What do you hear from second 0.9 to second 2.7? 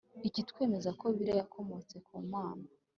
ko Bibiliya yakomotse ku Mana